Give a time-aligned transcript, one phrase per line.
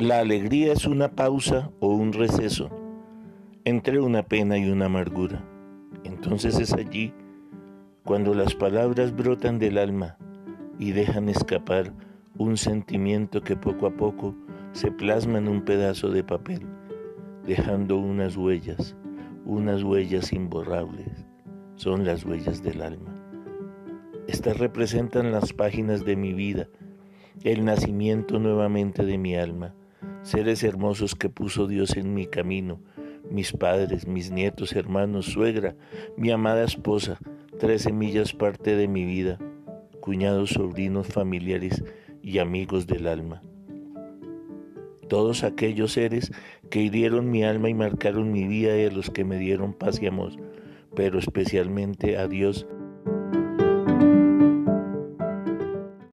[0.00, 2.70] La alegría es una pausa o un receso
[3.64, 5.44] entre una pena y una amargura.
[6.04, 7.12] Entonces es allí
[8.04, 10.16] cuando las palabras brotan del alma
[10.78, 11.92] y dejan escapar
[12.36, 14.36] un sentimiento que poco a poco
[14.70, 16.64] se plasma en un pedazo de papel,
[17.44, 18.94] dejando unas huellas,
[19.46, 21.26] unas huellas imborrables.
[21.74, 23.16] Son las huellas del alma.
[24.28, 26.68] Estas representan las páginas de mi vida,
[27.42, 29.74] el nacimiento nuevamente de mi alma,
[30.28, 32.80] seres hermosos que puso Dios en mi camino,
[33.30, 35.74] mis padres, mis nietos, hermanos, suegra,
[36.18, 37.18] mi amada esposa,
[37.58, 39.38] tres semillas parte de mi vida,
[40.00, 41.82] cuñados, sobrinos, familiares
[42.22, 43.40] y amigos del alma.
[45.08, 46.30] Todos aquellos seres
[46.68, 49.98] que hirieron mi alma y marcaron mi vida y a los que me dieron paz
[50.02, 50.32] y amor,
[50.94, 52.66] pero especialmente a Dios